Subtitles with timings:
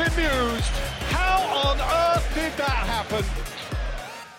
[0.00, 0.64] Bemused.
[1.12, 3.22] How on earth did that happen?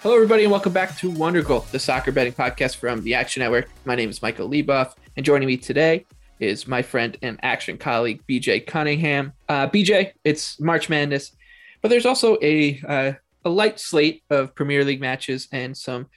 [0.01, 3.41] Hello, everybody, and welcome back to Wonder Goal, the soccer betting podcast from the Action
[3.41, 3.69] Network.
[3.85, 6.07] My name is Michael Leboff, and joining me today
[6.39, 9.33] is my friend and action colleague, BJ Cunningham.
[9.47, 11.33] Uh, BJ, it's March Madness,
[11.83, 13.13] but there's also a uh,
[13.45, 16.07] a light slate of Premier League matches and some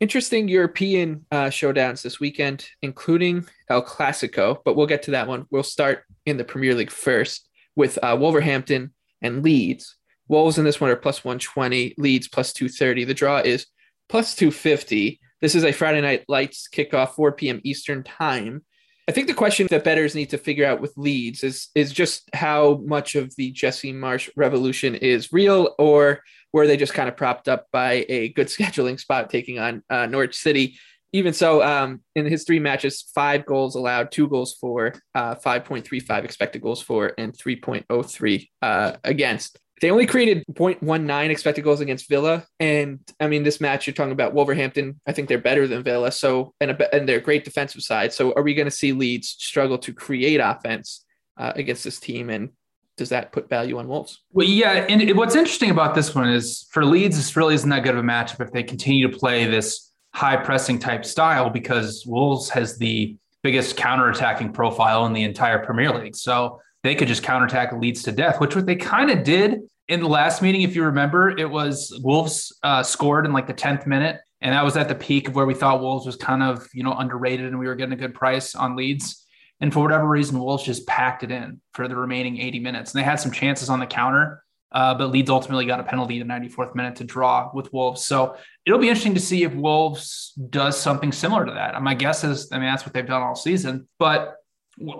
[0.00, 4.58] interesting European uh, showdowns this weekend, including El Clasico.
[4.62, 5.46] But we'll get to that one.
[5.50, 9.96] We'll start in the Premier League first with uh, Wolverhampton and Leeds.
[10.28, 13.04] Wolves in this one are plus 120, Leeds plus 230.
[13.04, 13.66] The draw is
[14.08, 15.20] plus 250.
[15.40, 17.60] This is a Friday night lights kickoff, 4 p.m.
[17.64, 18.62] Eastern time.
[19.08, 22.30] I think the question that bettors need to figure out with Leeds is is just
[22.32, 26.20] how much of the Jesse Marsch revolution is real, or
[26.52, 30.06] were they just kind of propped up by a good scheduling spot taking on uh,
[30.06, 30.78] Norwich City?
[31.12, 36.24] Even so, um, in his three matches, five goals allowed, two goals for, uh, 5.35
[36.24, 39.58] expected goals for, and 3.03 uh, against.
[39.80, 44.12] They only created 0.19 expected goals against Villa, and I mean this match you're talking
[44.12, 45.00] about Wolverhampton.
[45.06, 48.12] I think they're better than Villa, so and a, and they're great defensive side.
[48.12, 51.06] So are we going to see Leeds struggle to create offense
[51.38, 52.50] uh, against this team, and
[52.98, 54.22] does that put value on Wolves?
[54.32, 57.82] Well, yeah, and what's interesting about this one is for Leeds, this really isn't that
[57.82, 62.04] good of a matchup if they continue to play this high pressing type style because
[62.06, 66.16] Wolves has the biggest counterattacking profile in the entire Premier League.
[66.16, 70.00] So they could just counterattack Leeds to death, which what they kind of did in
[70.00, 70.62] the last meeting.
[70.62, 74.20] If you remember, it was Wolves uh, scored in like the 10th minute.
[74.40, 76.82] And that was at the peak of where we thought Wolves was kind of, you
[76.82, 79.26] know, underrated and we were getting a good price on Leeds.
[79.60, 82.94] And for whatever reason, Wolves just packed it in for the remaining 80 minutes.
[82.94, 84.42] And they had some chances on the counter,
[84.72, 88.04] uh, but Leeds ultimately got a penalty in the 94th minute to draw with Wolves.
[88.04, 91.80] So it'll be interesting to see if Wolves does something similar to that.
[91.82, 93.88] My guess is, I mean, that's what they've done all season.
[93.98, 94.36] But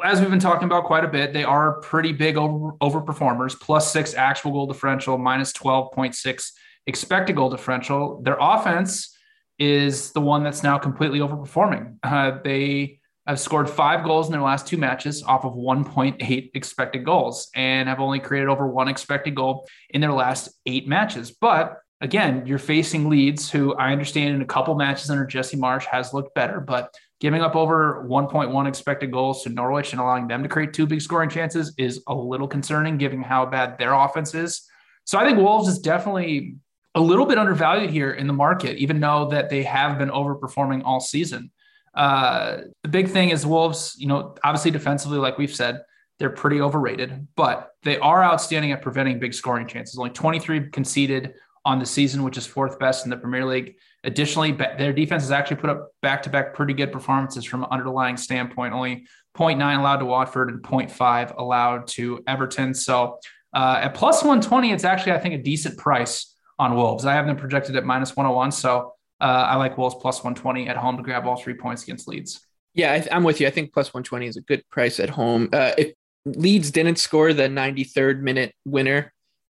[0.04, 3.58] as we've been talking about quite a bit, they are pretty big over overperformers.
[3.58, 6.52] Plus six actual goal differential, minus 12.6
[6.86, 8.20] expected goal differential.
[8.22, 9.16] Their offense
[9.58, 11.96] is the one that's now completely overperforming.
[12.02, 17.04] Uh, they have scored five goals in their last two matches off of 1.8 expected
[17.04, 21.30] goals and have only created over one expected goal in their last eight matches.
[21.30, 25.84] But again, you're facing Leeds, who I understand in a couple matches under Jesse Marsch
[25.84, 30.42] has looked better, but giving up over 1.1 expected goals to Norwich and allowing them
[30.42, 34.34] to create two big scoring chances is a little concerning, given how bad their offense
[34.34, 34.66] is.
[35.04, 36.56] So I think Wolves is definitely
[36.94, 40.82] a little bit undervalued here in the market, even though that they have been overperforming
[40.84, 41.50] all season.
[41.94, 45.82] Uh, the big thing is Wolves, you know, obviously defensively, like we've said,
[46.18, 49.98] they're pretty overrated, but they are outstanding at preventing big scoring chances.
[49.98, 51.32] Only 23 conceded
[51.64, 53.76] on the season, which is fourth best in the Premier League.
[54.04, 57.68] Additionally, their defense has actually put up back to back pretty good performances from an
[57.70, 58.72] underlying standpoint.
[58.72, 62.74] Only 0.9 allowed to Watford and 0.5 allowed to Everton.
[62.74, 63.18] So
[63.54, 67.04] uh, at plus 120, it's actually, I think, a decent price on Wolves.
[67.04, 68.52] I have them projected at minus 101.
[68.52, 72.08] So uh, I like Wolves plus 120 at home to grab all three points against
[72.08, 72.40] Leeds.
[72.74, 73.46] Yeah, I, I'm with you.
[73.46, 75.48] I think plus 120 is a good price at home.
[75.52, 75.92] Uh, if
[76.24, 79.12] Leeds didn't score the 93rd minute winner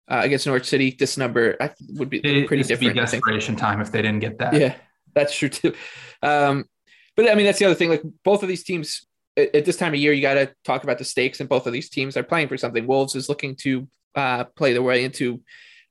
[0.09, 2.93] uh, against Norwich City, this number I, would be It- pretty different.
[2.95, 4.53] Be desperation time if they didn't get that.
[4.53, 4.75] Yeah,
[5.13, 5.73] that's true too.
[6.21, 6.65] Um,
[7.15, 7.89] but I mean, that's the other thing.
[7.89, 9.05] Like both of these teams
[9.37, 11.65] at, at this time of year, you got to talk about the stakes, and both
[11.65, 12.85] of these teams are playing for something.
[12.85, 15.41] Wolves is looking to uh, play their way into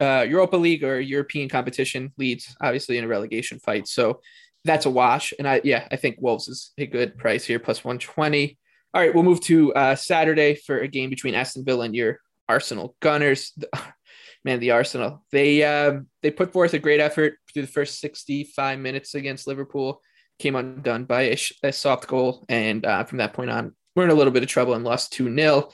[0.05, 2.13] uh, Europa League or European competition.
[2.19, 4.21] Leeds obviously in a relegation fight, so
[4.65, 5.33] that's a wash.
[5.39, 8.59] And I, yeah, I think Wolves is a good price here, plus one twenty.
[8.93, 12.21] All right, we'll move to uh, Saturday for a game between Aston Villa and your
[12.49, 13.53] Arsenal Gunners.
[14.45, 18.79] Man, the Arsenal they um, they put forth a great effort through the first 65
[18.79, 20.01] minutes against Liverpool.
[20.39, 24.11] Came undone by a, a soft goal, and uh, from that point on, we're in
[24.11, 25.71] a little bit of trouble and lost two 0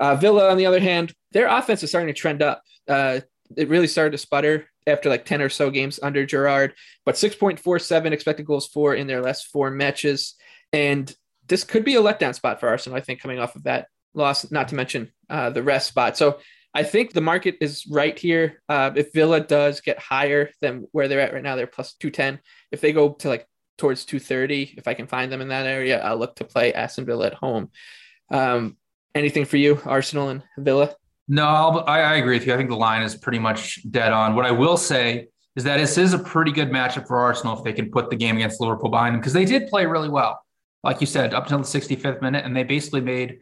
[0.00, 2.62] uh, Villa, on the other hand, their offense is starting to trend up.
[2.88, 3.20] Uh,
[3.56, 6.74] it really started to sputter after like 10 or so games under Gerrard,
[7.04, 10.34] but 6.47 expected goals for in their last four matches.
[10.72, 11.12] And
[11.48, 14.50] this could be a letdown spot for Arsenal, I think, coming off of that loss,
[14.50, 16.16] not to mention uh, the rest spot.
[16.16, 16.38] So
[16.72, 18.62] I think the market is right here.
[18.68, 22.40] Uh, if Villa does get higher than where they're at right now, they're plus 210.
[22.70, 26.00] If they go to like towards 230, if I can find them in that area,
[26.00, 27.70] I'll look to play Aston Villa at home.
[28.30, 28.76] Um,
[29.14, 30.94] anything for you, Arsenal and Villa?
[31.30, 32.52] No, I'll, I, I agree with you.
[32.52, 34.34] I think the line is pretty much dead on.
[34.34, 37.64] What I will say is that this is a pretty good matchup for Arsenal if
[37.64, 40.40] they can put the game against Liverpool behind them because they did play really well
[40.82, 43.38] like you said, up until the 65th minute, and they basically made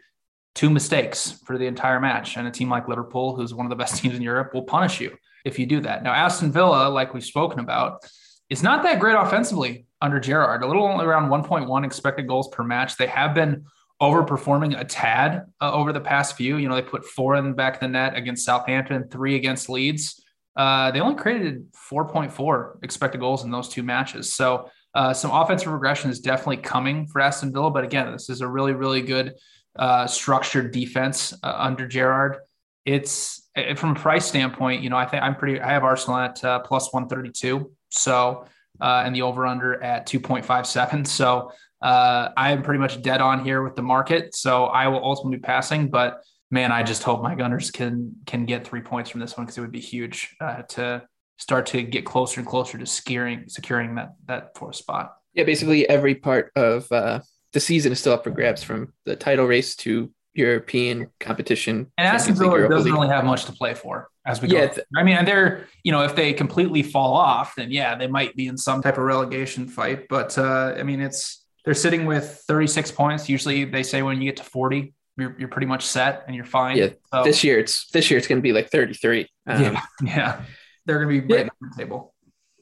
[0.55, 2.37] two mistakes for the entire match.
[2.37, 5.01] And a team like Liverpool, who's one of the best teams in Europe, will punish
[5.01, 6.03] you if you do that.
[6.03, 8.05] Now, Aston Villa, like we've spoken about,
[8.51, 10.63] is not that great offensively under Gerrard.
[10.63, 12.97] A little only around 1.1 expected goals per match.
[12.97, 13.65] They have been
[14.01, 16.57] overperforming a tad uh, over the past few.
[16.57, 19.69] You know, they put four in the back of the net against Southampton, three against
[19.69, 20.23] Leeds.
[20.57, 24.35] Uh, they only created 4.4 expected goals in those two matches.
[24.35, 28.41] So uh, some offensive regression is definitely coming for Aston Villa, but again, this is
[28.41, 29.35] a really, really good
[29.79, 32.39] uh, structured defense uh, under Gerrard.
[32.85, 35.61] It's from a price standpoint, you know, I think I'm pretty.
[35.61, 38.47] I have Arsenal at uh, plus 132, so
[38.81, 41.07] and the over under at 2.57.
[41.07, 44.35] So uh, I am pretty much dead on here with the market.
[44.35, 48.47] So I will ultimately be passing, but man, I just hope my Gunners can can
[48.47, 51.03] get three points from this one because it would be huge to
[51.39, 55.15] start to get closer and closer to securing securing that that fourth spot.
[55.35, 57.21] Yeah, basically every part of uh,
[57.53, 61.91] the season is still up for grabs, from the title race to European competition.
[61.97, 64.83] And Aston Villa doesn't really have much to play for as we yeah, go.
[64.97, 68.35] I mean, and they're you know if they completely fall off, then yeah, they might
[68.35, 70.09] be in some type of relegation fight.
[70.09, 73.29] But uh, I mean, it's they're sitting with 36 points.
[73.29, 76.47] Usually, they say when you get to 40, you're, you're pretty much set and you're
[76.47, 76.79] fine.
[76.79, 79.29] Yeah, so, this year it's this year it's going to be like 33.
[79.47, 80.41] Um, yeah, yeah
[80.87, 81.51] they're going to be right yeah.
[81.63, 82.15] on the table.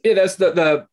[0.03, 0.87] Yeah, that's the the.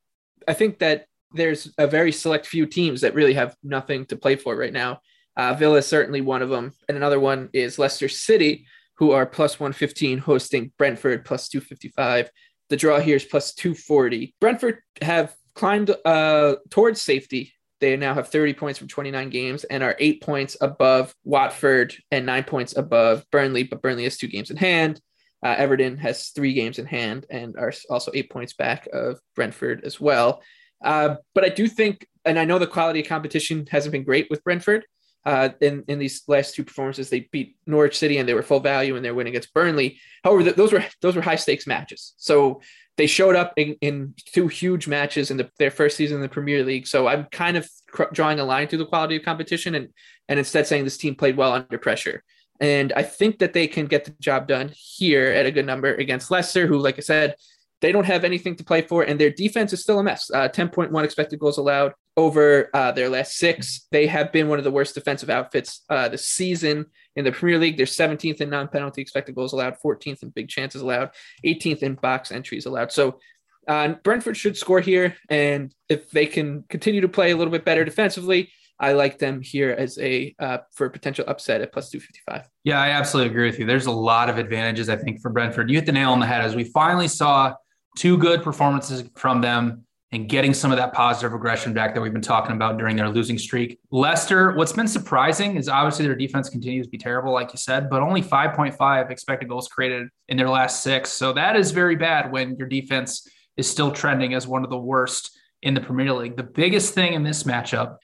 [0.48, 4.36] I think that there's a very select few teams that really have nothing to play
[4.36, 5.02] for right now.
[5.36, 8.68] Uh, Villa is certainly one of them, and another one is Leicester City,
[8.98, 12.30] who are plus 115 hosting Brentford plus 255.
[12.70, 14.36] The draw here is plus 240.
[14.40, 17.54] Brentford have climbed uh, towards safety.
[17.84, 22.26] They now have 30 points from 29 games and are eight points above Watford and
[22.26, 25.02] nine points above Burnley, but Burnley has two games in hand.
[25.46, 29.84] Uh, Everton has three games in hand and are also eight points back of Brentford
[29.84, 30.42] as well.
[30.82, 34.28] Uh, but I do think, and I know the quality of competition hasn't been great
[34.30, 34.86] with Brentford.
[35.26, 38.60] Uh, in in these last two performances, they beat Norwich City and they were full
[38.60, 40.00] value and they're winning against Burnley.
[40.24, 42.14] However, th- those were those were high stakes matches.
[42.18, 42.62] So
[42.98, 46.30] they showed up in, in two huge matches in the, their first season in the
[46.30, 46.86] Premier League.
[46.86, 49.90] So I'm kind of cr- drawing a line through the quality of competition and
[50.30, 52.24] and instead saying this team played well under pressure.
[52.60, 55.94] And I think that they can get the job done here at a good number
[55.96, 57.36] against Leicester, who, like I said,
[57.82, 60.32] they don't have anything to play for, and their defense is still a mess.
[60.32, 63.88] Uh, 10.1 expected goals allowed over uh, their last six.
[63.92, 67.60] They have been one of the worst defensive outfits uh, this season in the Premier
[67.60, 67.78] League.
[67.78, 71.12] They're 17th in non penalty expected goals allowed, 14th in big chances allowed,
[71.46, 72.92] 18th in box entries allowed.
[72.92, 73.20] So
[73.68, 75.16] uh, Brentford should score here.
[75.30, 79.42] And if they can continue to play a little bit better defensively, I like them
[79.42, 82.50] here as a uh, for a potential upset at plus 255.
[82.64, 83.66] Yeah, I absolutely agree with you.
[83.66, 85.70] There's a lot of advantages, I think, for Brentford.
[85.70, 87.54] You hit the nail on the head as we finally saw
[87.98, 92.14] two good performances from them and getting some of that positive regression back that we've
[92.14, 93.80] been talking about during their losing streak.
[93.90, 97.90] Leicester, what's been surprising is obviously their defense continues to be terrible, like you said,
[97.90, 101.12] but only 5.5 expected goals created in their last six.
[101.12, 103.28] So that is very bad when your defense
[103.58, 106.38] is still trending as one of the worst in the Premier League.
[106.38, 107.98] The biggest thing in this matchup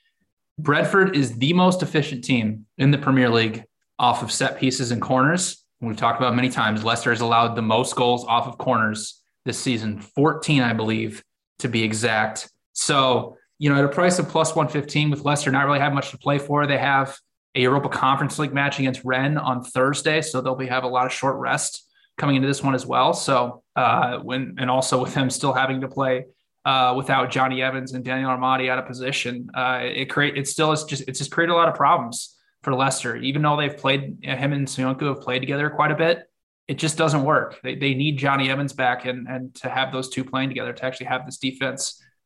[0.58, 3.64] Brentford is the most efficient team in the Premier League
[4.00, 5.64] off of set pieces and corners.
[5.80, 6.84] We've talked about many times.
[6.84, 11.24] Leicester has allowed the most goals off of corners this season 14, I believe,
[11.60, 12.50] to be exact.
[12.74, 16.12] So, you know, at a price of plus 115 with Leicester not really have much
[16.12, 17.18] to play for, they have
[17.56, 20.22] a Europa Conference League match against Rennes on Thursday.
[20.22, 21.86] So they'll be have a lot of short rest
[22.18, 23.14] coming into this one as well.
[23.14, 26.26] So, uh, when and also with them still having to play
[26.66, 29.50] uh, without Jonny Evans and Daniel Amartey out of position.
[29.54, 32.76] Uh, it create it still is just it's just created a lot of problems for
[32.76, 33.16] Leicester.
[33.16, 36.29] Even though they've played him and Söyüncü have played together quite a bit,
[36.70, 37.60] it just doesn't work.
[37.64, 40.86] They, they need Jonny Evans back and and to have those two playing together to
[40.86, 41.82] actually have this defense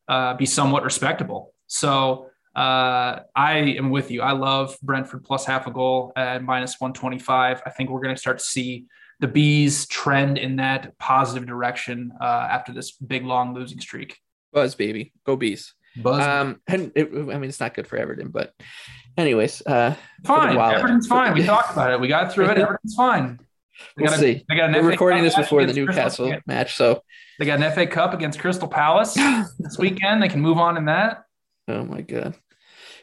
[0.08, 1.40] uh, be somewhat respectable.
[1.66, 4.20] So Uh, I am with you.
[4.22, 7.62] I love Brentford plus half a goal at minus 125.
[7.66, 8.86] I think we're going to start to see
[9.18, 14.10] the bees trend in that positive direction uh, after this big long losing streak.
[14.52, 15.74] Buzz baby, go bees.
[15.96, 16.22] Buzz.
[16.22, 18.52] Um, and it, I mean it's not good for Everton, but
[19.16, 20.56] anyways, uh, fine.
[20.56, 21.34] Everton's fine.
[21.34, 21.98] We talked about it.
[21.98, 22.58] We got through it.
[22.64, 23.40] Everton's fine.
[23.96, 24.44] They we'll got a, see.
[24.48, 27.02] They got an We're FA recording Cup this before the Newcastle Crystal, match, so
[27.38, 29.14] they got an FA Cup against Crystal Palace
[29.58, 30.22] this weekend.
[30.22, 31.24] They can move on in that.
[31.68, 32.34] Oh my god.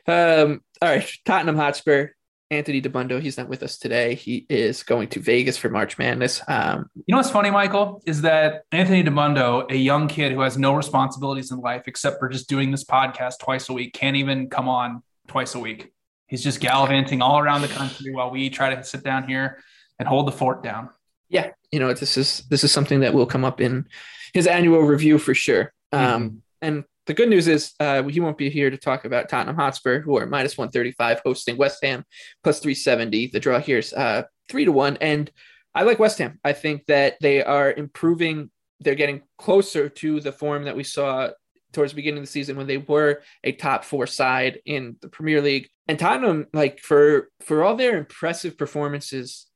[0.07, 2.09] Um, all right, Tottenham Hotspur
[2.51, 4.13] Anthony Dabbundo, he's not with us today.
[4.13, 6.41] He is going to Vegas for March Madness.
[6.49, 10.57] Um, you know what's funny, Michael, is that Anthony Dabbundo, a young kid who has
[10.57, 14.49] no responsibilities in life except for just doing this podcast twice a week, can't even
[14.49, 15.93] come on twice a week.
[16.27, 19.63] He's just gallivanting all around the country while we try to sit down here
[20.01, 20.89] and hold the fort down.
[21.29, 23.85] Yeah, you know this is this is something that will come up in
[24.33, 25.73] his annual review for sure.
[25.91, 26.37] Um, mm-hmm.
[26.63, 30.01] And the good news is uh, he won't be here to talk about Tottenham Hotspur,
[30.01, 32.03] who are minus 135 hosting West Ham
[32.43, 33.27] plus 370.
[33.27, 34.97] The draw here is uh, three to one.
[34.99, 35.31] And
[35.75, 36.39] I like West Ham.
[36.43, 38.49] I think that they are improving.
[38.79, 41.29] They're getting closer to the form that we saw
[41.73, 45.09] towards the beginning of the season when they were a top four side in the
[45.09, 45.69] Premier League.
[45.87, 49.47] And Tottenham, like for for all their impressive performances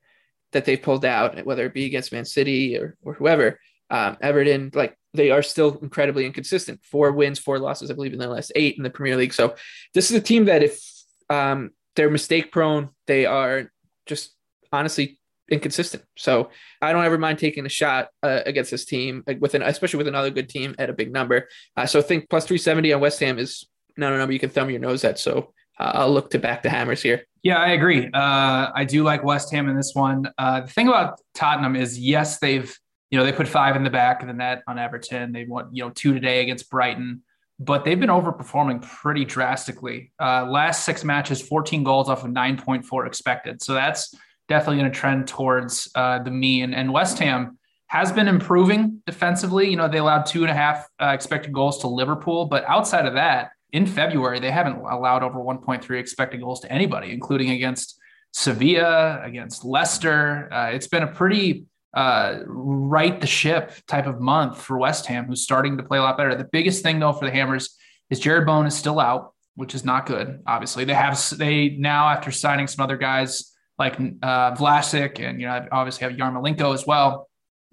[0.55, 3.59] that they've pulled out, whether it be against Man City or, or whoever,
[3.89, 6.79] um, Everton, like they are still incredibly inconsistent.
[6.81, 9.33] Four wins, four losses, I believe, in their last eight in the Premier League.
[9.33, 9.55] So
[9.93, 10.81] this is a team that if
[11.29, 13.69] um, they're mistake prone, they are
[14.05, 14.33] just
[14.71, 15.19] honestly
[15.51, 16.03] inconsistent.
[16.17, 16.49] So
[16.81, 20.07] I don't ever mind taking a shot uh, against this team, with an especially with
[20.07, 21.49] another good team at a big number.
[21.75, 24.39] Uh, so I think plus three seventy on West Ham is not a number you
[24.39, 25.19] can thumb your nose at.
[25.19, 27.25] So I'll look to back the hammers here.
[27.43, 28.09] Yeah, I agree.
[28.11, 30.31] Uh, I do like West Ham in this one.
[30.37, 32.75] Uh, the thing about Tottenham is, yes, they've
[33.15, 35.31] you know, they put five in the back of the net on Everton.
[35.31, 37.23] They won, you know, two today against Brighton,
[37.59, 40.11] but they've been overperforming pretty drastically.
[40.19, 43.61] Uh, last six matches, 14 goals off of 9.4 expected.
[43.61, 44.13] So that's
[44.49, 46.73] definitely going to trend towards uh, the mean.
[46.73, 49.69] And West Ham has been improving defensively.
[49.69, 53.05] You know, they allowed two and a half uh, expected goals to Liverpool, but outside
[53.05, 57.99] of that, in February, they haven't allowed over 1.3 expected goals to anybody, including against
[58.31, 60.47] Sevilla, against Leicester.
[60.49, 65.25] Uh, it's been a pretty uh, right the ship type of month for West Ham,
[65.25, 66.35] who's starting to play a lot better.
[66.35, 67.75] The biggest thing though for the Hammers
[68.09, 70.39] is Jarrod Bowen is still out, which is not good.
[70.47, 75.47] Obviously, they have they now after signing some other guys like uh, Vlasic and you
[75.47, 77.27] know obviously have Yarmolenko as well.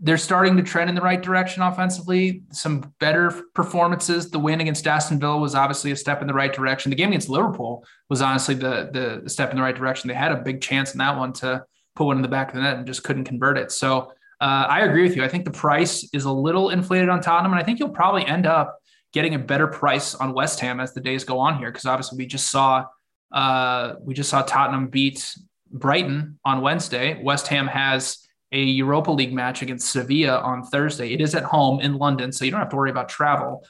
[0.04, 2.42] They're starting to trend in the right direction offensively.
[2.50, 4.30] Some better performances.
[4.30, 6.90] The win against Aston Villa was obviously a step in the right direction.
[6.90, 10.08] The game against Liverpool was honestly the the step in the right direction.
[10.08, 12.56] They had a big chance in that one to put one in the back of
[12.56, 13.70] the net and just couldn't convert it.
[13.70, 15.22] So uh, I agree with you.
[15.22, 18.26] I think the price is a little inflated on Tottenham, and I think you'll probably
[18.26, 18.76] end up
[19.12, 22.18] getting a better price on West Ham as the days go on here, because obviously
[22.18, 22.84] we just saw
[23.30, 25.36] uh, we just saw Tottenham beat
[25.70, 27.22] Brighton on Wednesday.
[27.22, 28.21] West Ham has
[28.52, 31.12] a Europa League match against Sevilla on Thursday.
[31.12, 33.66] It is at home in London, so you don't have to worry about travel.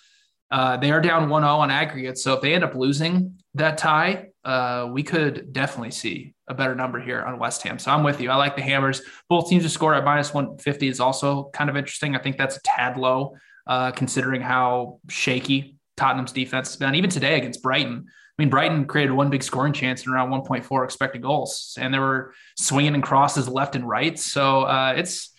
[0.51, 2.19] Uh, they are down 1 0 on aggregate.
[2.19, 6.75] So if they end up losing that tie, uh, we could definitely see a better
[6.75, 7.79] number here on West Ham.
[7.79, 8.31] So I'm with you.
[8.31, 9.01] I like the Hammers.
[9.29, 12.15] Both teams to score at minus 150 is also kind of interesting.
[12.15, 13.37] I think that's a tad low,
[13.67, 16.95] uh, considering how shaky Tottenham's defense has been.
[16.95, 18.07] Even today against Brighton,
[18.43, 22.01] I mean, Brighton created one big scoring chance and around 1.4 expected goals, and they
[22.01, 24.19] were swinging and crosses left and right.
[24.19, 25.33] So uh, it's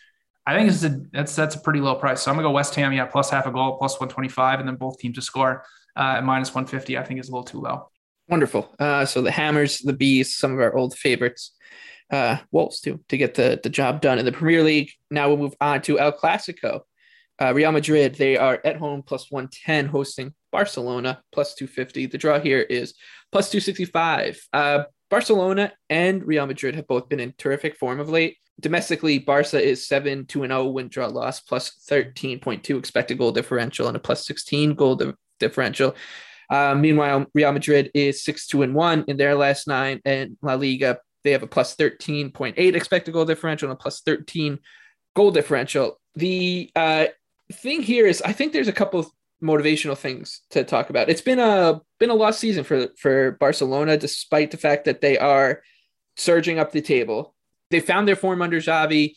[0.46, 2.22] I think it's a that's that's a pretty low price.
[2.22, 4.76] So I'm gonna go West Ham, yeah, plus half a goal, plus 125, and then
[4.76, 5.66] both teams to score
[5.98, 6.98] uh, at minus 150.
[6.98, 7.90] I think is a little too low.
[8.30, 8.74] Wonderful.
[8.80, 11.58] Uh, so the Hammers, the Bees, some of our old favorites,
[12.10, 14.92] uh, Wolves too, to get the the job done in the Premier League.
[15.12, 16.84] Now we'll move on to El Clasico.
[17.42, 22.08] Uh, Real Madrid, they are at home plus 110, hosting Barcelona plus 250.
[22.08, 22.94] The draw here is
[23.32, 24.40] plus 265.
[24.54, 29.62] Uh, Barcelona and Real Madrid have both been in terrific form of late domestically, Barca
[29.62, 34.26] is 7 2 0 win draw loss, plus 13.2 expected goal differential, and a plus
[34.26, 35.96] 16 goal di- differential.
[36.50, 40.56] Uh, meanwhile, Real Madrid is 6 2 and 1 in their last nine, and La
[40.56, 44.60] Liga, they have a plus 13.8 expected goal differential and a plus 13
[45.16, 46.00] goal differential.
[46.16, 47.06] The uh,
[47.52, 49.08] thing here is, I think there's a couple of
[49.44, 51.10] motivational things to talk about.
[51.10, 55.18] It's been a been a lost season for for Barcelona, despite the fact that they
[55.18, 55.62] are
[56.16, 57.34] surging up the table
[57.74, 59.16] they found their form under Xavi.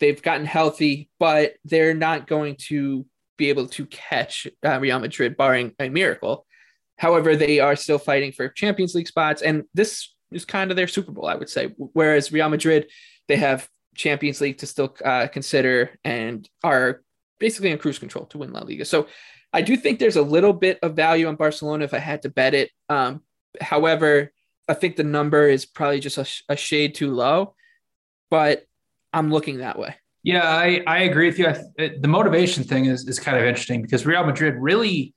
[0.00, 3.04] They've gotten healthy, but they're not going to
[3.36, 6.46] be able to catch uh, Real Madrid, barring a miracle.
[6.96, 10.88] However, they are still fighting for Champions League spots, and this is kind of their
[10.88, 11.74] Super Bowl, I would say.
[11.76, 12.90] Whereas Real Madrid,
[13.28, 17.02] they have Champions League to still uh, consider and are
[17.40, 18.84] basically in cruise control to win La Liga.
[18.84, 19.08] So
[19.52, 22.28] I do think there's a little bit of value on Barcelona if I had to
[22.28, 22.70] bet it.
[22.88, 23.22] Um,
[23.60, 24.32] However,
[24.68, 27.54] I think the number is probably just a, a shade too low,
[28.30, 28.64] but
[29.12, 29.96] I'm looking that way.
[30.22, 31.52] Yeah, I, I agree with you.
[31.76, 35.14] The motivation thing is, is kind of interesting because Real Madrid really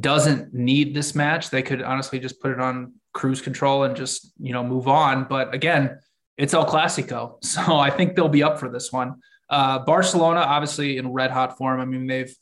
[0.00, 1.50] doesn't need this match.
[1.50, 5.26] They could honestly just put it on cruise control and just, you know, move on.
[5.28, 5.98] But again,
[6.38, 7.36] it's El Clasico.
[7.44, 9.16] So I think they'll be up for this one.
[9.48, 11.80] Uh, Barcelona, obviously in red hot form.
[11.80, 12.34] I mean, they've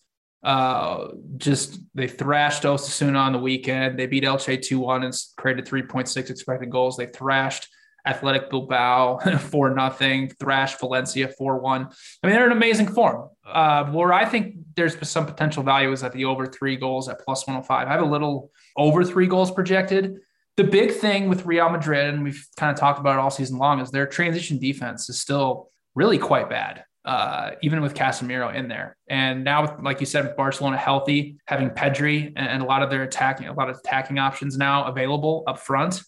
[0.45, 1.09] uh,
[1.39, 3.99] just they thrashed Osasuna on the weekend.
[3.99, 6.97] They beat Elche 2 1 and created 3.6 expected goals.
[6.97, 7.69] They thrashed
[8.07, 11.83] Athletic Bilbao 4 nothing, thrashed Valencia 4 1.
[11.83, 11.87] I
[12.27, 13.31] mean, they're in amazing form.
[13.47, 17.21] Uh, where I think there's some potential value is at the over three goals at
[17.21, 17.89] plus 105.
[17.89, 20.17] I have a little over three goals projected.
[20.57, 23.59] The big thing with Real Madrid, and we've kind of talked about it all season
[23.59, 28.69] long, is their transition defense is still really quite bad uh, even with Casemiro in
[28.69, 28.97] there.
[29.09, 32.83] And now, with, like you said, with Barcelona healthy, having Pedri and, and, a lot
[32.83, 36.03] of their attacking, a lot of attacking options now available up front,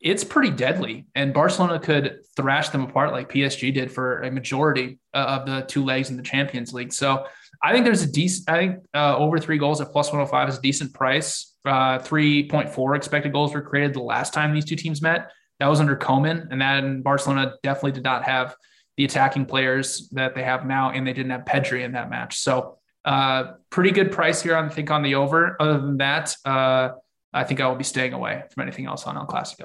[0.00, 1.06] it's pretty deadly.
[1.14, 5.62] And Barcelona could thrash them apart like PSG did for a majority uh, of the
[5.62, 6.92] two legs in the Champions League.
[6.92, 7.26] So
[7.62, 10.58] I think there's a decent, I think uh, over three goals at plus 105 is
[10.58, 11.54] a decent price.
[11.64, 15.30] Uh, 3.4 expected goals were created the last time these two teams met.
[15.60, 18.56] That was under Koeman, and then Barcelona definitely did not have
[18.96, 22.38] the attacking players that they have now, and they didn't have Pedri in that match.
[22.38, 25.56] So, uh, pretty good price here, I think, on the over.
[25.60, 26.90] Other than that, uh,
[27.32, 29.64] I think I will be staying away from anything else on El Clasico.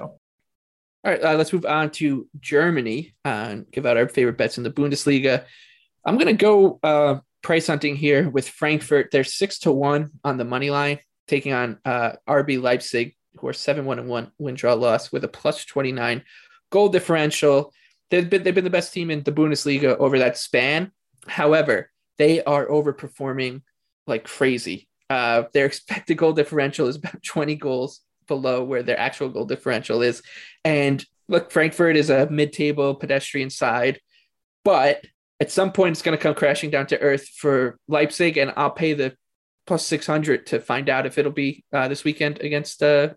[1.04, 4.58] All right, uh, let's move on to Germany uh, and give out our favorite bets
[4.58, 5.44] in the Bundesliga.
[6.04, 9.10] I'm going to go uh, price hunting here with Frankfurt.
[9.12, 13.52] They're six to one on the money line, taking on uh, RB Leipzig, who are
[13.52, 16.24] seven one and one win draw loss with a plus 29
[16.70, 17.72] goal differential.
[18.10, 20.92] They've been they've been the best team in the Bundesliga over that span.
[21.26, 23.62] However, they are overperforming
[24.06, 24.88] like crazy.
[25.10, 30.02] Uh, their expected goal differential is about 20 goals below where their actual goal differential
[30.02, 30.22] is.
[30.64, 34.00] And look, Frankfurt is a mid-table pedestrian side,
[34.64, 35.04] but
[35.40, 38.70] at some point it's going to come crashing down to earth for Leipzig, and I'll
[38.70, 39.16] pay the
[39.66, 43.10] plus 600 to find out if it'll be uh, this weekend against uh,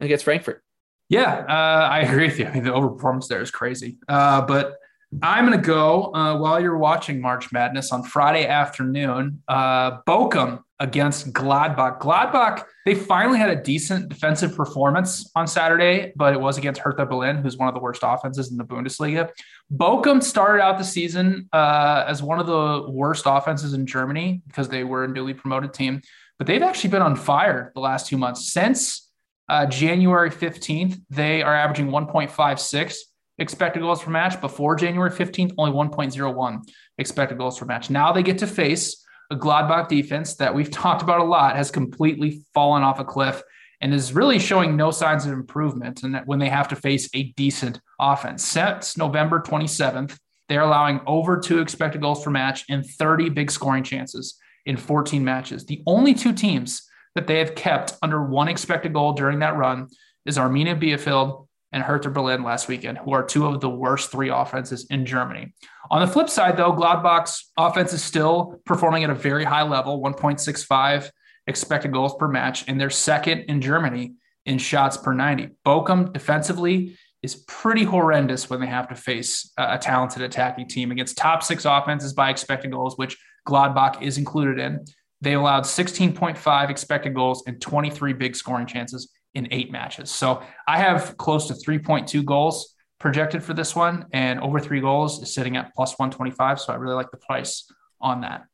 [0.00, 0.63] against Frankfurt.
[1.08, 2.46] Yeah, uh, I agree with you.
[2.46, 3.98] I mean, the overperformance there is crazy.
[4.08, 4.76] Uh, but
[5.22, 9.42] I'm going to go uh, while you're watching March Madness on Friday afternoon.
[9.46, 12.00] Uh, Bochum against Gladbach.
[12.00, 17.06] Gladbach, they finally had a decent defensive performance on Saturday, but it was against Hertha
[17.06, 19.30] Berlin, who's one of the worst offenses in the Bundesliga.
[19.72, 24.68] Bochum started out the season uh, as one of the worst offenses in Germany because
[24.68, 26.02] they were a newly promoted team,
[26.38, 29.03] but they've actually been on fire the last two months since
[29.48, 32.96] uh, January 15th, they are averaging 1.56
[33.38, 34.40] expected goals per match.
[34.40, 36.60] Before January 15th, only 1.01
[36.98, 37.90] expected goals per match.
[37.90, 41.70] Now they get to face a Gladbach defense that we've talked about a lot has
[41.70, 43.42] completely fallen off a cliff
[43.80, 46.02] and is really showing no signs of improvement.
[46.02, 50.16] And when they have to face a decent offense, since November 27th,
[50.48, 55.24] they're allowing over two expected goals per match and 30 big scoring chances in 14
[55.24, 55.66] matches.
[55.66, 59.88] The only two teams that they have kept under one expected goal during that run
[60.26, 64.28] is Arminia Bielefeld and Hertha Berlin last weekend, who are two of the worst three
[64.28, 65.52] offenses in Germany.
[65.90, 70.00] On the flip side, though, Gladbach's offense is still performing at a very high level
[70.00, 71.10] 1.65
[71.46, 74.14] expected goals per match, and they're second in Germany
[74.46, 75.50] in shots per 90.
[75.66, 81.16] Bochum defensively is pretty horrendous when they have to face a talented attacking team against
[81.16, 83.16] top six offenses by expected goals, which
[83.48, 84.84] Gladbach is included in.
[85.24, 90.10] They allowed 16.5 expected goals and 23 big scoring chances in eight matches.
[90.10, 95.22] So I have close to 3.2 goals projected for this one, and over three goals
[95.22, 96.60] is sitting at plus 125.
[96.60, 98.44] So I really like the price on that.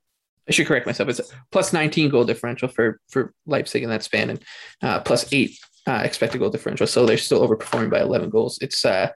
[0.49, 1.09] I should correct myself.
[1.09, 4.45] It's plus 19 goal differential for for Leipzig in that span, and
[4.81, 6.87] uh, plus eight uh, expected goal differential.
[6.87, 8.59] So they're still overperforming by 11 goals.
[8.61, 9.11] It's uh,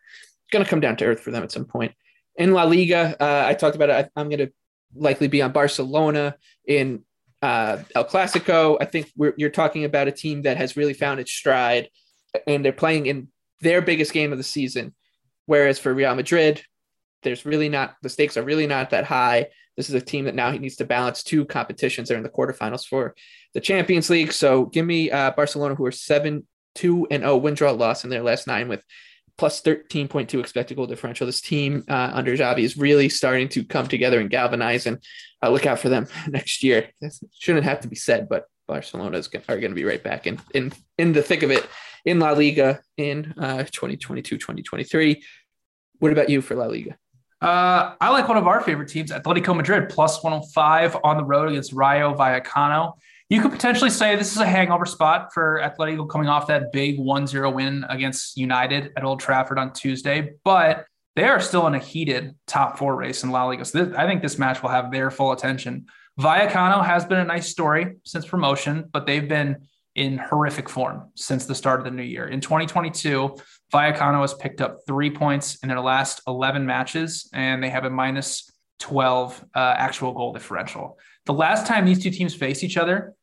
[0.51, 1.93] going to come down to earth for them at some point.
[2.37, 4.11] In La Liga, uh, I talked about it.
[4.17, 4.53] I, I'm going to
[4.95, 6.37] likely be on Barcelona
[6.67, 7.05] in
[7.45, 11.31] uh, El Clasico, I think you're talking about a team that has really found its
[11.31, 11.91] stride
[12.47, 13.29] and they're playing in
[13.61, 14.95] their biggest game of the season.
[15.45, 16.63] Whereas for Real Madrid,
[17.23, 19.49] there's really not, the stakes are really not that high.
[19.77, 22.09] This is a team that now he needs to balance two competitions.
[22.09, 23.15] They're in the quarterfinals for
[23.53, 24.33] the Champions League.
[24.33, 28.11] So give me uh, Barcelona, who are 7 2 and 0 win draw loss in
[28.11, 28.83] their last nine with
[29.37, 31.27] plus 13.2 expected goal differential.
[31.27, 34.99] This team uh, under Xavi is really starting to come together and galvanize, and
[35.43, 36.89] uh, look out for them next year.
[37.01, 40.27] This shouldn't have to be said, but Barcelona is are going to be right back
[40.27, 41.67] in, in, in the thick of it
[42.05, 45.23] in La Liga in uh, 2022 2023.
[45.99, 46.97] What about you for La Liga?
[47.41, 51.51] Uh, I like one of our favorite teams, Atletico Madrid, plus 105 on the road
[51.51, 52.95] against Rayo Vallecano.
[53.29, 56.99] You could potentially say this is a hangover spot for Atletico coming off that big
[56.99, 61.79] 1-0 win against United at Old Trafford on Tuesday, but they are still in a
[61.79, 63.65] heated top four race in La Liga.
[63.65, 65.87] So this, I think this match will have their full attention.
[66.21, 71.47] Vallecano has been a nice story since promotion, but they've been in horrific form since
[71.47, 72.27] the start of the new year.
[72.27, 73.37] In 2022,
[73.73, 77.91] Vallecano has picked up three points in their last 11 matches, and they have a
[77.91, 80.99] minus 12 uh, actual goal differential.
[81.27, 83.15] The last time these two teams faced each other,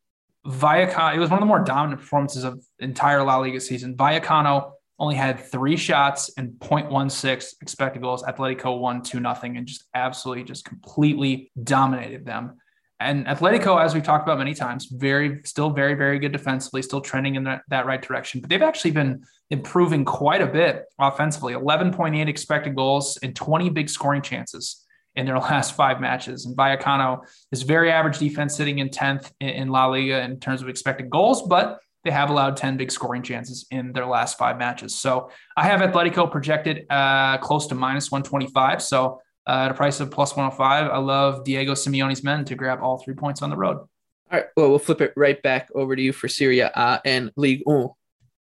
[0.46, 3.96] Vallecano, it was one of the more dominant performances of entire La Liga season.
[3.96, 8.24] Vallecano only had three shots and 0.16 expected goals.
[8.24, 12.58] Atletico won 2 nothing and just absolutely, just completely dominated them.
[13.00, 17.02] And Atletico, as we've talked about many times, very, still very, very good defensively, still
[17.02, 18.42] trending in that, that right direction.
[18.42, 23.90] But they've actually been improving quite a bit offensively 11.8 expected goals and 20 big
[23.90, 24.86] scoring chances
[25.16, 26.46] in their last five matches.
[26.46, 30.70] And Vallecano is very average defense, sitting in 10th in La Liga in terms of
[30.70, 34.96] expected goals, but they have allowed 10 big scoring chances in their last five matches.
[34.96, 38.82] So I have Atletico projected uh, close to minus 125.
[38.82, 42.80] So uh, at a price of plus 105, I love Diego Simeone's men to grab
[42.82, 43.78] all three points on the road.
[43.78, 43.88] All
[44.32, 44.46] right.
[44.56, 47.90] Well, we'll flip it right back over to you for Serie A and Ligue 1.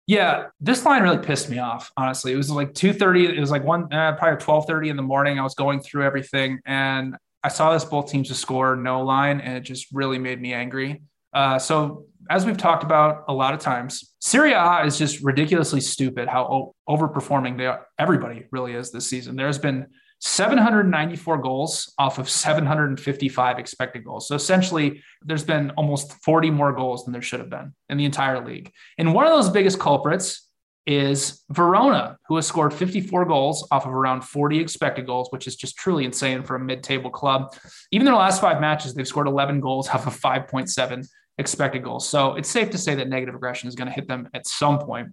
[0.06, 1.90] Yeah, this line really pissed me off.
[1.96, 3.26] Honestly, it was like two thirty.
[3.26, 5.38] It was like one, uh, probably twelve thirty in the morning.
[5.38, 9.40] I was going through everything, and I saw this both teams to score no line,
[9.40, 11.02] and it just really made me angry.
[11.32, 14.52] Uh, so, as we've talked about a lot of times, Serie
[14.86, 16.28] is just ridiculously stupid.
[16.28, 17.86] How o- overperforming they are.
[17.98, 19.36] Everybody really is this season.
[19.36, 19.86] There's been
[20.26, 24.26] 794 goals off of 755 expected goals.
[24.26, 28.06] So essentially, there's been almost 40 more goals than there should have been in the
[28.06, 28.72] entire league.
[28.96, 30.48] And one of those biggest culprits
[30.86, 35.56] is Verona, who has scored 54 goals off of around 40 expected goals, which is
[35.56, 37.54] just truly insane for a mid table club.
[37.92, 41.06] Even their last five matches, they've scored 11 goals off of 5.7
[41.36, 42.08] expected goals.
[42.08, 44.78] So it's safe to say that negative regression is going to hit them at some
[44.78, 45.08] point.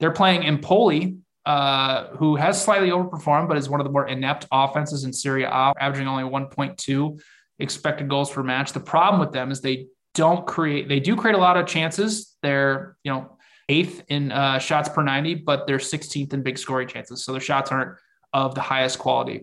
[0.00, 4.46] They're playing Empoli, uh, who has slightly overperformed, but is one of the more inept
[4.50, 7.20] offenses in Serie, averaging only 1.2
[7.58, 8.72] expected goals per match.
[8.72, 12.36] The problem with them is they don't create, they do create a lot of chances.
[12.42, 13.36] They're, you know,
[13.68, 17.24] eighth in uh, shots per 90, but they're 16th in big scoring chances.
[17.24, 17.96] So their shots aren't
[18.32, 19.42] of the highest quality.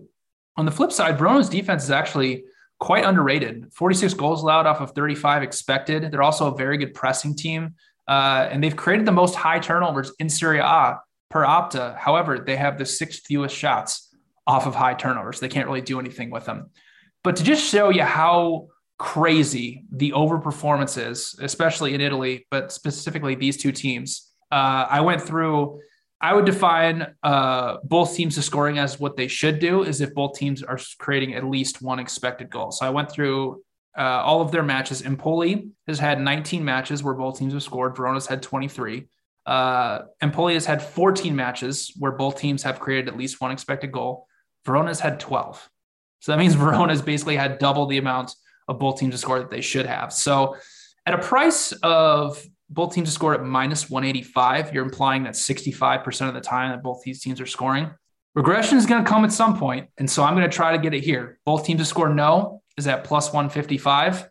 [0.56, 2.44] On the flip side, Verona's defense is actually
[2.78, 6.10] quite underrated 46 goals allowed off of 35 expected.
[6.10, 7.74] They're also a very good pressing team.
[8.08, 10.98] Uh, and they've created the most high turnovers in Serie A
[11.32, 11.96] per Opta.
[11.96, 14.14] However, they have the sixth fewest shots
[14.46, 15.40] off of high turnovers.
[15.40, 16.70] They can't really do anything with them.
[17.24, 18.68] But to just show you how
[18.98, 25.22] crazy the overperformance is, especially in Italy, but specifically these two teams, uh, I went
[25.22, 25.80] through.
[26.20, 30.38] I would define uh, both teams scoring as what they should do is if both
[30.38, 32.70] teams are creating at least one expected goal.
[32.70, 33.62] So I went through
[33.98, 35.02] uh, all of their matches.
[35.02, 37.96] Empoli has had 19 matches where both teams have scored.
[37.96, 39.08] Verona's had 23.
[39.44, 43.92] Uh, Empoli has had 14 matches where both teams have created at least one expected
[43.92, 44.26] goal.
[44.64, 45.68] Verona's had 12.
[46.20, 48.34] So that means Verona's basically had double the amount
[48.68, 50.12] of both teams to score that they should have.
[50.12, 50.56] So
[51.06, 56.28] at a price of both teams to score at minus 185, you're implying that 65%
[56.28, 57.90] of the time that both these teams are scoring.
[58.34, 60.78] Regression is going to come at some point, And so I'm going to try to
[60.78, 61.38] get it here.
[61.44, 64.28] Both teams to score no is at plus 155,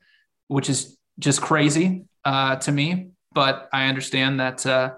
[0.47, 3.10] which is just crazy uh, to me.
[3.33, 4.93] But I understand that uh,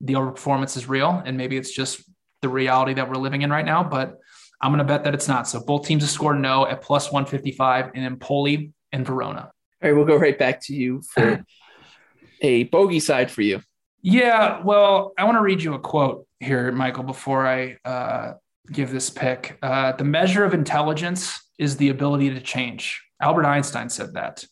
[0.00, 2.02] the overperformance is real, and maybe it's just
[2.42, 3.82] the reality that we're living in right now.
[3.82, 4.18] But
[4.60, 5.46] I'm going to bet that it's not.
[5.48, 9.52] So both teams have scored no at plus 155 in Empoli and Verona.
[9.82, 11.44] All right, we'll go right back to you for
[12.40, 13.60] a bogey side for you.
[14.00, 18.34] Yeah, well, I want to read you a quote here, Michael, before I uh,
[18.70, 19.58] give this pick.
[19.62, 23.02] Uh, the measure of intelligence is the ability to change.
[23.20, 24.44] Albert Einstein said that.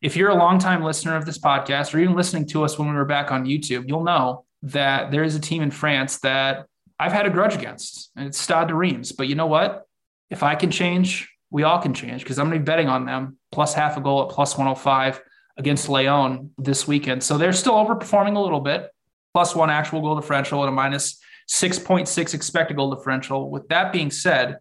[0.00, 2.94] If you're a longtime listener of this podcast, or even listening to us when we
[2.94, 6.66] were back on YouTube, you'll know that there is a team in France that
[6.98, 9.12] I've had a grudge against, and it's Stade de Reims.
[9.12, 9.86] But you know what?
[10.30, 13.06] If I can change, we all can change because I'm going to be betting on
[13.06, 15.20] them plus half a goal at plus 105
[15.56, 17.22] against Lyon this weekend.
[17.22, 18.90] So they're still overperforming a little bit,
[19.32, 23.50] plus one actual goal differential and a minus 6.6 expected goal differential.
[23.50, 24.58] With that being said,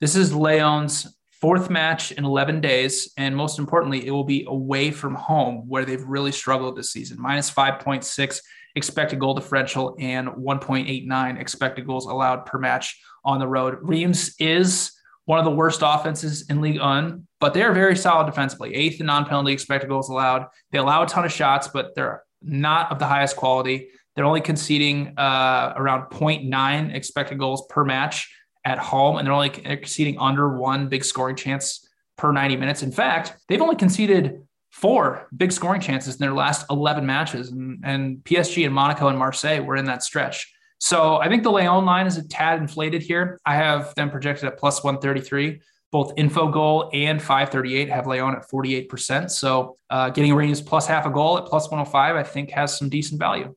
[0.00, 1.06] this is Lyon's
[1.40, 3.12] fourth match in 11 days.
[3.16, 7.20] And most importantly, it will be away from home where they've really struggled this season.
[7.20, 8.40] Minus 5.6
[8.74, 13.78] expected goal differential and 1.89 expected goals allowed per match on the road.
[13.82, 14.92] Reims is
[15.24, 18.74] one of the worst offenses in Ligue One, but they're very solid defensively.
[18.74, 20.46] Eighth in non-penalty expected goals allowed.
[20.70, 23.88] They allow a ton of shots, but they're not of the highest quality.
[24.14, 28.32] They're only conceding uh, around 0.9 expected goals per match
[28.68, 32.82] at home, and they're only conceding under one big scoring chance per 90 minutes.
[32.82, 37.50] In fact, they've only conceded four big scoring chances in their last 11 matches.
[37.50, 40.52] And, and PSG and Monaco and Marseille were in that stretch.
[40.80, 43.40] So I think the Lyon line is a tad inflated here.
[43.46, 45.60] I have them projected at plus 133.
[45.90, 49.30] Both Infogol and 538 have Lyon at 48%.
[49.30, 52.90] So uh, getting Rennes plus half a goal at plus 105, I think has some
[52.90, 53.54] decent value.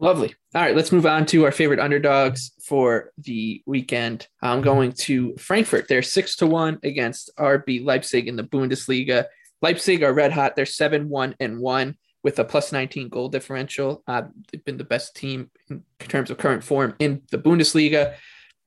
[0.00, 0.34] Lovely.
[0.54, 4.26] All right, let's move on to our favorite underdogs for the weekend.
[4.42, 5.86] I'm going to Frankfurt.
[5.88, 9.26] They're six to one against RB Leipzig in the Bundesliga.
[9.62, 10.56] Leipzig are red hot.
[10.56, 14.02] They're seven one and one with a plus 19 goal differential.
[14.06, 18.14] Uh, they've been the best team in terms of current form in the Bundesliga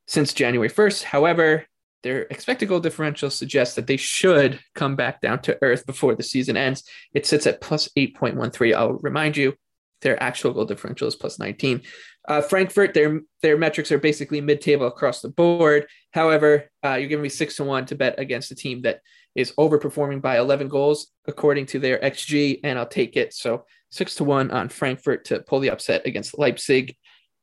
[0.06, 1.04] since January 1st.
[1.04, 1.66] However,
[2.04, 6.24] their expected goal differential suggests that they should come back down to earth before the
[6.24, 6.84] season ends.
[7.14, 8.76] It sits at plus 8.13.
[8.76, 9.56] I'll remind you,
[10.02, 11.82] their actual goal differential is plus 19.
[12.28, 15.88] Uh, Frankfurt, their their metrics are basically mid-table across the board.
[16.12, 19.02] However, uh, you're giving me six to one to bet against a team that
[19.36, 23.34] is overperforming by 11 goals according to their XG, and I'll take it.
[23.34, 26.96] So six to one on Frankfurt to pull the upset against Leipzig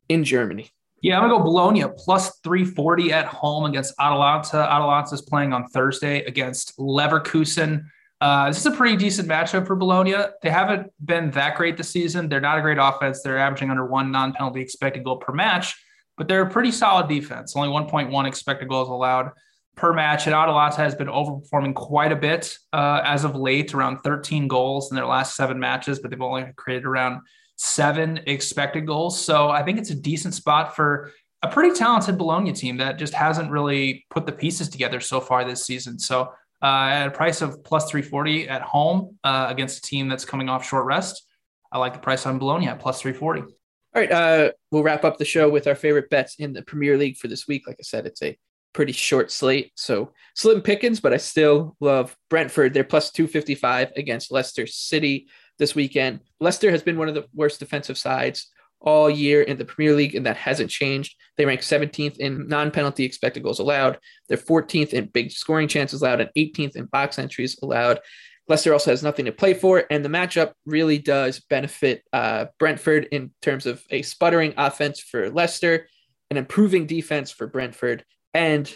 [0.08, 0.70] in Germany.
[1.00, 4.56] Yeah, I'm gonna go Bologna plus 340 at home against Atalanta.
[4.56, 7.84] Atalanta is playing on Thursday against Leverkusen.
[8.20, 10.14] Uh, this is a pretty decent matchup for Bologna.
[10.42, 12.29] They haven't been that great this season.
[12.29, 13.22] They're not a great offense.
[13.22, 15.74] They're averaging under one non-penalty expected goal per match,
[16.16, 17.55] but they're a pretty solid defense.
[17.57, 19.31] Only 1.1 expected goals allowed
[19.77, 20.27] per match.
[20.27, 24.90] And Atalanta has been overperforming quite a bit uh, as of late, around 13 goals
[24.90, 27.20] in their last seven matches, but they've only created around
[27.57, 29.20] seven expected goals.
[29.20, 33.12] So I think it's a decent spot for a pretty talented Bologna team that just
[33.12, 35.98] hasn't really put the pieces together so far this season.
[35.98, 36.33] So
[36.64, 40.48] uh, at a price of plus 340 at home uh, against a team that's coming
[40.48, 41.27] off short rest.
[41.70, 43.42] I like the price on Bologna at plus 340.
[43.42, 43.48] All
[43.94, 44.11] right.
[44.11, 47.29] Uh, we'll wrap up the show with our favorite bets in the Premier League for
[47.29, 47.66] this week.
[47.66, 48.38] Like I said, it's a
[48.72, 49.72] pretty short slate.
[49.74, 52.72] So slim pickings, but I still love Brentford.
[52.72, 56.20] They're plus 255 against Leicester City this weekend.
[56.40, 58.48] Leicester has been one of the worst defensive sides
[58.84, 61.16] all year in the Premier League, and that hasn't changed.
[61.36, 63.98] They rank 17th in non penalty expected goals allowed.
[64.28, 68.00] They're 14th in big scoring chances allowed and 18th in box entries allowed.
[68.46, 73.08] Leicester also has nothing to play for, and the matchup really does benefit uh, Brentford
[73.10, 75.88] in terms of a sputtering offense for Leicester,
[76.30, 78.72] an improving defense for Brentford, and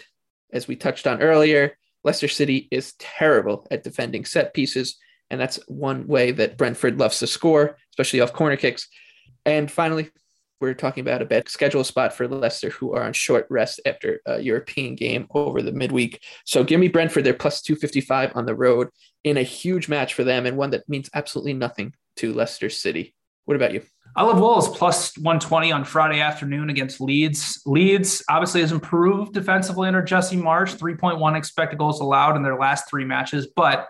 [0.51, 4.97] as we touched on earlier, Leicester City is terrible at defending set pieces,
[5.29, 8.87] and that's one way that Brentford loves to score, especially off corner kicks.
[9.45, 10.09] And finally,
[10.59, 14.21] we're talking about a bet schedule spot for Leicester, who are on short rest after
[14.25, 16.21] a European game over the midweek.
[16.45, 18.89] So give me Brentford, they're plus 255 on the road
[19.23, 23.15] in a huge match for them and one that means absolutely nothing to Leicester City.
[23.45, 23.81] What about you?
[24.15, 27.61] I love Wolves plus 120 on Friday afternoon against Leeds.
[27.65, 32.89] Leeds obviously has improved defensively under Jesse Marsch, 3.1 expected goals allowed in their last
[32.89, 33.87] three matches, but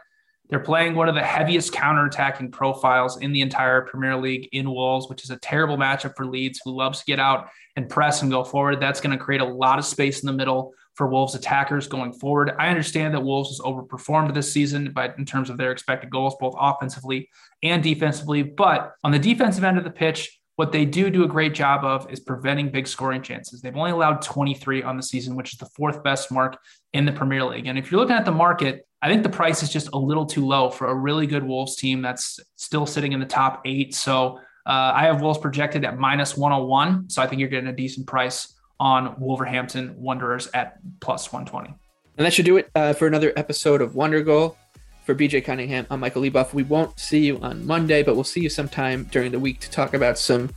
[0.49, 5.07] they're playing one of the heaviest counterattacking profiles in the entire Premier League in Wolves,
[5.07, 8.31] which is a terrible matchup for Leeds, who loves to get out and press and
[8.31, 8.79] go forward.
[8.79, 12.13] That's going to create a lot of space in the middle for Wolves attackers going
[12.13, 12.51] forward.
[12.59, 16.35] I understand that Wolves has overperformed this season, but in terms of their expected goals,
[16.39, 17.29] both offensively
[17.61, 18.41] and defensively.
[18.41, 21.85] But on the defensive end of the pitch, what they do do a great job
[21.85, 23.61] of is preventing big scoring chances.
[23.61, 26.57] They've only allowed 23 on the season, which is the fourth best mark
[26.91, 27.67] in the Premier League.
[27.67, 30.25] And if you're looking at the market, I think the price is just a little
[30.25, 33.95] too low for a really good Wolves team that's still sitting in the top eight.
[33.95, 37.09] So uh, I have Wolves projected at minus 101.
[37.09, 41.73] So I think you're getting a decent price on Wolverhampton Wanderers at plus 120.
[42.17, 44.57] And that should do it uh, for another episode of Wonder Goal.
[45.05, 46.53] For BJ Cunningham, I'm Michael Leboff.
[46.53, 49.71] We won't see you on Monday, but we'll see you sometime during the week to
[49.71, 50.51] talk about some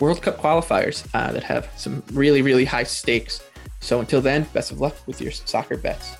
[0.00, 3.42] World Cup qualifiers uh, that have some really, really high stakes.
[3.80, 6.16] So until then, best of luck with your soccer bets.